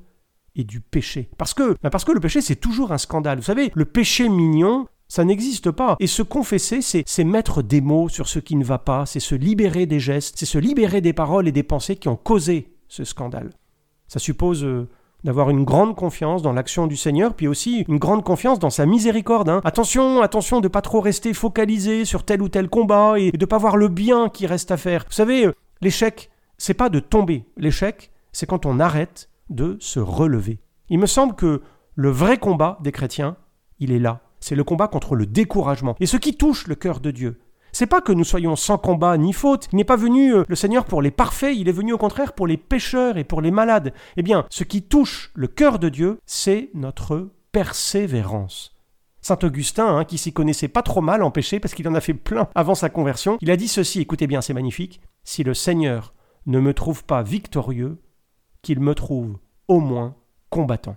et 0.56 0.64
du 0.64 0.82
péché. 0.82 1.32
Parce 1.38 1.56
que, 1.56 1.76
bah, 1.82 1.90
parce 1.90 2.06
que 2.06 2.12
le 2.12 2.20
péché, 2.20 2.42
c'est 2.42 2.56
toujours 2.56 2.92
un 2.92 2.98
scandale. 3.00 3.40
Vous 3.40 3.44
savez, 3.44 3.72
le 3.74 3.86
péché 3.86 4.30
mignon, 4.30 4.88
Ça 5.08 5.24
n'existe 5.24 5.72
pas. 5.72 5.98
Et 6.00 6.08
se 6.08 6.24
confesser, 6.24 6.82
c'est 6.82 7.24
mettre 7.24 7.62
des 7.62 7.82
mots 7.82 8.10
sur 8.10 8.28
ce 8.28 8.40
qui 8.40 8.56
ne 8.56 8.64
va 8.64 8.80
pas, 8.80 9.06
c'est 9.06 9.20
se 9.20 9.36
libérer 9.36 9.86
des 9.86 10.00
gestes, 10.00 10.36
c'est 10.38 10.46
se 10.46 10.58
libérer 10.58 11.02
des 11.02 11.14
paroles 11.14 11.48
et 11.48 11.52
des 11.52 11.64
pensées 11.64 11.96
qui 11.96 12.08
ont 12.08 12.16
causé 12.16 12.74
ce 12.88 13.04
scandale. 13.04 13.52
Ça 14.08 14.20
suppose 14.20 14.64
euh, 14.64 14.90
d'avoir 15.26 15.50
une 15.50 15.66
grande 15.66 15.96
confiance 15.96 16.44
dans 16.44 16.54
l'action 16.54 16.86
du 16.86 16.96
Seigneur, 16.96 17.34
puis 17.34 17.48
aussi 17.48 17.84
une 17.88 17.98
grande 17.98 18.24
confiance 18.24 18.60
dans 18.60 18.70
sa 18.70 18.86
miséricorde. 18.86 19.50
Hein. 19.50 19.62
Attention, 19.66 20.22
attention 20.22 20.62
de 20.62 20.68
pas 20.68 20.84
trop 20.84 21.02
rester 21.02 21.34
focalisé 21.34 22.06
sur 22.06 22.24
tel 22.24 22.44
ou 22.44 22.48
tel 22.48 22.70
combat 22.70 23.16
et 23.18 23.32
de 23.32 23.46
pas 23.46 23.58
voir 23.58 23.76
le 23.76 23.88
bien 23.88 24.30
qui 24.30 24.46
reste 24.46 24.70
à 24.70 24.78
faire. 24.78 25.04
Vous 25.08 25.14
savez, 25.14 25.48
euh, 25.48 25.54
l'échec, 25.82 26.30
c'est 26.60 26.76
pas 26.76 26.90
de 26.90 27.00
tomber. 27.00 27.44
L'échec, 27.58 28.12
c'est 28.32 28.46
quand 28.46 28.68
on 28.68 28.80
arrête 28.80 29.30
de 29.50 29.78
se 29.80 30.00
relever. 30.00 30.60
Il 30.90 31.00
me 31.00 31.08
semble 31.08 31.34
que 31.34 31.64
le 31.96 32.10
vrai 32.10 32.38
combat 32.38 32.78
des 32.82 32.92
chrétiens, 32.92 33.36
il 33.80 33.92
est 33.92 34.00
là. 34.00 34.22
C'est 34.40 34.56
le 34.56 34.64
combat 34.64 34.88
contre 34.88 35.16
le 35.16 35.26
découragement. 35.26 35.96
Et 36.00 36.06
ce 36.06 36.18
qui 36.18 36.38
touche 36.38 36.68
le 36.68 36.76
cœur 36.76 37.00
de 37.00 37.10
Dieu, 37.10 37.40
c'est 37.76 37.88
pas 37.88 38.00
que 38.00 38.14
nous 38.14 38.24
soyons 38.24 38.56
sans 38.56 38.78
combat 38.78 39.18
ni 39.18 39.34
faute. 39.34 39.68
Il 39.74 39.76
n'est 39.76 39.84
pas 39.84 39.98
venu 39.98 40.34
euh, 40.34 40.44
le 40.48 40.56
Seigneur 40.56 40.86
pour 40.86 41.02
les 41.02 41.12
parfaits, 41.12 41.58
il 41.58 41.68
est 41.68 41.74
venu 41.74 41.92
au 41.92 41.98
contraire 41.98 42.32
pour 42.32 42.48
les 42.48 42.56
pécheurs 42.56 43.18
et 43.18 43.26
pour 43.26 43.42
les 43.42 43.52
malades. 43.52 43.94
Eh 44.16 44.24
bien, 44.24 44.46
ce 44.50 44.64
qui 44.64 44.82
touche 44.82 45.30
le 45.36 45.48
cœur 45.48 45.78
de 45.78 45.90
Dieu, 45.90 46.20
c'est 46.26 46.70
notre 46.74 47.32
persévérance. 47.52 48.78
Saint 49.20 49.40
Augustin, 49.44 49.98
hein, 49.98 50.06
qui 50.06 50.18
s'y 50.18 50.32
connaissait 50.32 50.70
pas 50.70 50.84
trop 50.84 51.02
mal 51.02 51.22
en 51.22 51.32
péché 51.32 51.60
parce 51.60 51.74
qu'il 51.74 51.86
en 51.90 51.96
a 51.96 52.00
fait 52.00 52.14
plein 52.14 52.48
avant 52.56 52.76
sa 52.76 52.88
conversion, 52.88 53.38
il 53.42 53.52
a 53.52 53.58
dit 53.58 53.68
ceci, 53.68 54.00
écoutez 54.00 54.26
bien, 54.26 54.40
c'est 54.40 54.54
magnifique, 54.54 55.02
si 55.26 55.44
le 55.44 55.54
Seigneur 55.54 56.14
ne 56.46 56.62
me 56.62 56.74
trouve 56.74 57.04
pas 57.04 57.24
victorieux, 57.24 57.98
qu'il 58.62 58.80
me 58.80 58.96
trouve 58.96 59.38
au 59.68 59.82
moins 59.82 60.16
combattant. 60.50 60.96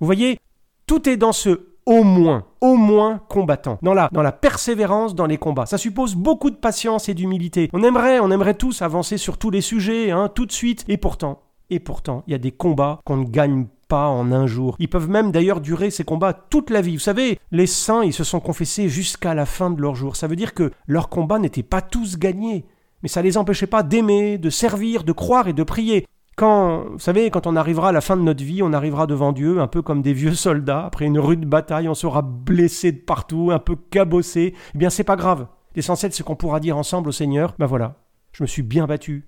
Vous 0.00 0.06
voyez, 0.06 0.38
tout 0.84 1.08
est 1.08 1.16
dans 1.16 1.32
ce 1.32 1.69
au 1.86 2.02
moins, 2.02 2.44
au 2.60 2.76
moins 2.76 3.20
combattant, 3.28 3.78
dans 3.82 3.94
la, 3.94 4.08
dans 4.12 4.22
la 4.22 4.32
persévérance 4.32 5.14
dans 5.14 5.26
les 5.26 5.38
combats. 5.38 5.66
Ça 5.66 5.78
suppose 5.78 6.14
beaucoup 6.14 6.50
de 6.50 6.56
patience 6.56 7.08
et 7.08 7.14
d'humilité. 7.14 7.70
On 7.72 7.82
aimerait, 7.82 8.20
on 8.20 8.30
aimerait 8.30 8.54
tous 8.54 8.82
avancer 8.82 9.18
sur 9.18 9.38
tous 9.38 9.50
les 9.50 9.60
sujets, 9.60 10.10
hein, 10.10 10.28
tout 10.34 10.46
de 10.46 10.52
suite, 10.52 10.84
et 10.88 10.96
pourtant, 10.96 11.42
et 11.70 11.78
pourtant, 11.78 12.24
il 12.26 12.32
y 12.32 12.34
a 12.34 12.38
des 12.38 12.50
combats 12.52 13.00
qu'on 13.04 13.16
ne 13.16 13.24
gagne 13.24 13.66
pas 13.88 14.08
en 14.08 14.32
un 14.32 14.46
jour. 14.46 14.76
Ils 14.78 14.88
peuvent 14.88 15.08
même 15.08 15.32
d'ailleurs 15.32 15.60
durer 15.60 15.90
ces 15.90 16.04
combats 16.04 16.32
toute 16.32 16.70
la 16.70 16.80
vie. 16.80 16.94
Vous 16.94 17.00
savez, 17.00 17.38
les 17.50 17.66
saints, 17.66 18.04
ils 18.04 18.12
se 18.12 18.24
sont 18.24 18.40
confessés 18.40 18.88
jusqu'à 18.88 19.34
la 19.34 19.46
fin 19.46 19.70
de 19.70 19.80
leur 19.80 19.94
jour. 19.94 20.16
Ça 20.16 20.26
veut 20.26 20.36
dire 20.36 20.54
que 20.54 20.70
leurs 20.86 21.08
combats 21.08 21.38
n'étaient 21.38 21.62
pas 21.62 21.80
tous 21.80 22.18
gagnés. 22.18 22.64
Mais 23.02 23.08
ça 23.08 23.22
les 23.22 23.36
empêchait 23.36 23.66
pas 23.66 23.82
d'aimer, 23.82 24.38
de 24.38 24.50
servir, 24.50 25.04
de 25.04 25.12
croire 25.12 25.48
et 25.48 25.52
de 25.52 25.62
prier. 25.62 26.06
Quand, 26.36 26.84
vous 26.92 26.98
savez, 26.98 27.30
quand 27.30 27.46
on 27.46 27.56
arrivera 27.56 27.90
à 27.90 27.92
la 27.92 28.00
fin 28.00 28.16
de 28.16 28.22
notre 28.22 28.42
vie, 28.42 28.62
on 28.62 28.72
arrivera 28.72 29.06
devant 29.06 29.32
Dieu, 29.32 29.60
un 29.60 29.66
peu 29.66 29.82
comme 29.82 30.00
des 30.00 30.14
vieux 30.14 30.34
soldats, 30.34 30.86
après 30.86 31.04
une 31.04 31.18
rude 31.18 31.44
bataille, 31.44 31.88
on 31.88 31.94
sera 31.94 32.22
blessé 32.22 32.92
de 32.92 33.00
partout, 33.00 33.50
un 33.52 33.58
peu 33.58 33.76
cabossé. 33.76 34.54
Eh 34.74 34.78
bien, 34.78 34.88
c'est 34.90 35.04
pas 35.04 35.16
grave. 35.16 35.48
L'essentiel, 35.76 36.12
c'est 36.12 36.22
qu'on 36.22 36.36
pourra 36.36 36.60
dire 36.60 36.76
ensemble 36.76 37.10
au 37.10 37.12
Seigneur, 37.12 37.54
ben 37.58 37.66
voilà, 37.66 37.96
je 38.32 38.42
me 38.42 38.46
suis 38.46 38.62
bien 38.62 38.86
battu. 38.86 39.26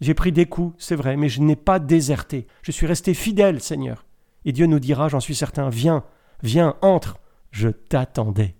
J'ai 0.00 0.14
pris 0.14 0.32
des 0.32 0.46
coups, 0.46 0.74
c'est 0.78 0.96
vrai, 0.96 1.16
mais 1.16 1.28
je 1.28 1.42
n'ai 1.42 1.56
pas 1.56 1.78
déserté. 1.78 2.46
Je 2.62 2.72
suis 2.72 2.86
resté 2.86 3.14
fidèle, 3.14 3.60
Seigneur. 3.60 4.04
Et 4.44 4.52
Dieu 4.52 4.66
nous 4.66 4.78
dira, 4.78 5.08
j'en 5.08 5.20
suis 5.20 5.34
certain, 5.34 5.68
viens, 5.68 6.04
viens, 6.42 6.76
entre, 6.80 7.18
je 7.50 7.68
t'attendais. 7.68 8.54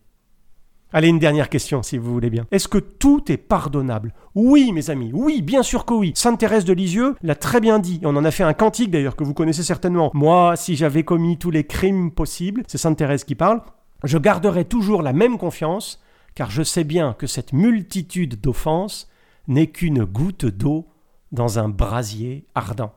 Allez, 0.93 1.09
une 1.09 1.21
dernière 1.21 1.49
question, 1.49 1.85
si 1.85 1.99
vous 1.99 2.13
voulez 2.13 2.31
bien. 2.31 2.47
Est-ce 2.51 2.67
que 2.67 2.79
tout 2.79 3.31
est 3.31 3.37
pardonnable? 3.37 4.13
Oui, 4.35 4.73
mes 4.73 4.91
amis, 4.91 5.13
oui, 5.15 5.41
bien 5.41 5.63
sûr 5.63 5.85
que 5.85 5.95
oui. 5.95 6.13
Sainte 6.17 6.41
Thérèse 6.41 6.65
de 6.65 6.73
Lisieux 6.73 7.15
l'a 7.23 7.37
très 7.37 7.61
bien 7.61 7.79
dit. 7.79 8.01
On 8.03 8.17
en 8.17 8.25
a 8.25 8.31
fait 8.33 8.43
un 8.43 8.55
cantique 8.55 8.91
d'ailleurs 8.91 9.15
que 9.15 9.23
vous 9.23 9.35
connaissez 9.35 9.63
certainement. 9.63 10.11
Moi, 10.15 10.57
si 10.57 10.75
j'avais 10.75 11.05
commis 11.05 11.39
tous 11.39 11.53
les 11.53 11.65
crimes 11.65 12.11
possibles, 12.11 12.65
c'est 12.67 12.79
Sainte 12.79 12.99
Thérèse 12.99 13.23
qui 13.23 13.37
parle, 13.37 13.63
je 14.03 14.19
garderais 14.19 14.65
toujours 14.65 15.03
la 15.03 15.13
même 15.13 15.39
confiance, 15.39 16.03
car 16.35 16.51
je 16.51 16.63
sais 16.63 16.85
bien 16.85 17.13
que 17.13 17.29
cette 17.29 17.53
multitude 17.53 18.41
d'offenses 18.41 19.09
n'est 19.47 19.69
qu'une 19.69 20.05
goutte 20.05 20.47
d'eau 20.47 20.89
dans 21.31 21.61
un 21.61 21.69
brasier 21.69 22.47
ardent. 22.57 22.93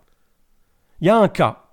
Il 1.00 1.08
y 1.08 1.10
a 1.12 1.18
un 1.18 1.28
cas, 1.28 1.66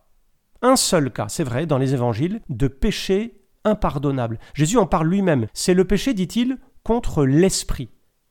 un 0.60 0.76
seul 0.76 1.10
cas, 1.10 1.28
c'est 1.28 1.44
vrai, 1.44 1.64
dans 1.64 1.78
les 1.78 1.94
évangiles, 1.94 2.42
de 2.50 2.68
péché 2.68 3.39
impardonnable. 3.64 4.38
Jésus 4.54 4.78
en 4.78 4.86
parle 4.86 5.08
lui-même. 5.08 5.46
C'est 5.52 5.74
le 5.74 5.84
péché, 5.84 6.14
dit-il, 6.14 6.58
contre 6.82 7.24
l'esprit. 7.24 7.88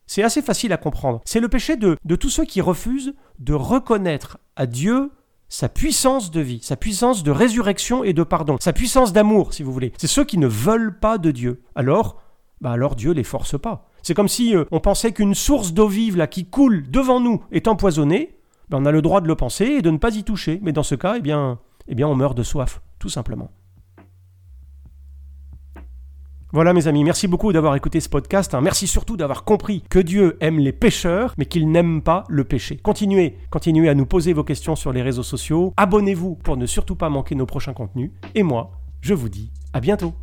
C'est 0.07 0.23
assez 0.23 0.41
facile 0.41 0.73
à 0.73 0.77
comprendre. 0.77 1.21
C'est 1.25 1.39
le 1.39 1.49
péché 1.49 1.75
de, 1.75 1.97
de 2.03 2.15
tous 2.15 2.29
ceux 2.29 2.45
qui 2.45 2.61
refusent 2.61 3.13
de 3.37 3.53
reconnaître 3.53 4.39
à 4.55 4.65
Dieu 4.65 5.11
sa 5.49 5.69
puissance 5.69 6.31
de 6.31 6.41
vie, 6.41 6.59
sa 6.61 6.75
puissance 6.75 7.23
de 7.23 7.31
résurrection 7.31 8.03
et 8.03 8.13
de 8.13 8.23
pardon, 8.23 8.57
sa 8.59 8.73
puissance 8.73 9.13
d'amour, 9.13 9.53
si 9.53 9.63
vous 9.63 9.73
voulez. 9.73 9.93
C'est 9.97 10.07
ceux 10.07 10.23
qui 10.23 10.37
ne 10.37 10.47
veulent 10.47 10.99
pas 10.99 11.17
de 11.17 11.31
Dieu. 11.31 11.61
Alors, 11.75 12.21
bah 12.61 12.71
alors 12.71 12.95
Dieu 12.95 13.11
les 13.11 13.23
force 13.23 13.59
pas. 13.59 13.87
C'est 14.01 14.13
comme 14.13 14.27
si 14.27 14.55
euh, 14.55 14.65
on 14.71 14.79
pensait 14.79 15.11
qu'une 15.11 15.35
source 15.35 15.73
d'eau 15.73 15.87
vive 15.87 16.17
là 16.17 16.27
qui 16.27 16.45
coule 16.45 16.89
devant 16.89 17.19
nous 17.19 17.43
est 17.51 17.67
empoisonnée. 17.67 18.37
Ben 18.69 18.79
on 18.81 18.85
a 18.85 18.91
le 18.91 19.01
droit 19.01 19.21
de 19.21 19.27
le 19.27 19.35
penser 19.35 19.65
et 19.65 19.81
de 19.81 19.89
ne 19.89 19.97
pas 19.97 20.15
y 20.15 20.23
toucher. 20.23 20.59
Mais 20.61 20.71
dans 20.71 20.83
ce 20.83 20.95
cas, 20.95 21.15
eh 21.17 21.21
bien, 21.21 21.59
eh 21.87 21.95
bien, 21.95 22.07
on 22.07 22.15
meurt 22.15 22.37
de 22.37 22.43
soif, 22.43 22.81
tout 22.99 23.09
simplement. 23.09 23.51
Voilà 26.51 26.73
mes 26.73 26.87
amis, 26.87 27.03
merci 27.03 27.27
beaucoup 27.27 27.53
d'avoir 27.53 27.75
écouté 27.75 27.99
ce 27.99 28.09
podcast. 28.09 28.55
Hein. 28.55 28.61
Merci 28.61 28.87
surtout 28.87 29.17
d'avoir 29.17 29.43
compris 29.43 29.83
que 29.87 29.99
Dieu 29.99 30.35
aime 30.41 30.57
les 30.57 30.71
pécheurs, 30.71 31.35
mais 31.37 31.45
qu'il 31.45 31.69
n'aime 31.69 32.01
pas 32.01 32.23
le 32.27 32.43
péché. 32.43 32.77
Continuez, 32.77 33.37
continuez 33.51 33.87
à 33.87 33.93
nous 33.93 34.07
poser 34.07 34.33
vos 34.33 34.43
questions 34.43 34.75
sur 34.75 34.91
les 34.91 35.03
réseaux 35.03 35.21
sociaux. 35.21 35.73
Abonnez-vous 35.77 36.37
pour 36.37 36.57
ne 36.57 36.65
surtout 36.65 36.95
pas 36.95 37.09
manquer 37.09 37.35
nos 37.35 37.45
prochains 37.45 37.73
contenus. 37.73 38.09
Et 38.33 38.41
moi, 38.41 38.71
je 39.01 39.13
vous 39.13 39.29
dis 39.29 39.51
à 39.73 39.79
bientôt. 39.79 40.15